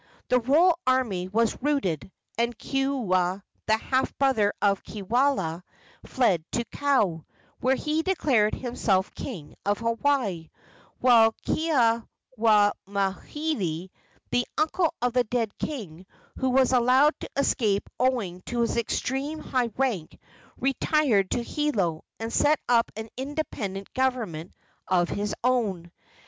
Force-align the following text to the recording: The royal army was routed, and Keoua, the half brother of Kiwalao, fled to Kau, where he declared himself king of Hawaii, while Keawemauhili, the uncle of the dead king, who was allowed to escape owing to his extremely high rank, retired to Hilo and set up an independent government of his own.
The 0.29 0.39
royal 0.39 0.79
army 0.87 1.27
was 1.27 1.55
routed, 1.61 2.11
and 2.35 2.57
Keoua, 2.57 3.43
the 3.67 3.77
half 3.77 4.17
brother 4.17 4.51
of 4.59 4.81
Kiwalao, 4.81 5.61
fled 6.07 6.43
to 6.53 6.65
Kau, 6.71 7.23
where 7.59 7.75
he 7.75 8.01
declared 8.01 8.55
himself 8.55 9.13
king 9.13 9.53
of 9.63 9.77
Hawaii, 9.77 10.49
while 10.99 11.35
Keawemauhili, 11.45 13.91
the 14.31 14.47
uncle 14.57 14.91
of 15.03 15.13
the 15.13 15.23
dead 15.25 15.55
king, 15.59 16.07
who 16.35 16.49
was 16.49 16.71
allowed 16.73 17.13
to 17.19 17.29
escape 17.37 17.87
owing 17.99 18.41
to 18.47 18.61
his 18.61 18.77
extremely 18.77 19.47
high 19.47 19.69
rank, 19.77 20.17
retired 20.57 21.29
to 21.29 21.43
Hilo 21.43 22.03
and 22.19 22.33
set 22.33 22.59
up 22.67 22.91
an 22.95 23.09
independent 23.17 23.93
government 23.93 24.55
of 24.87 25.09
his 25.09 25.35
own. 25.43 25.91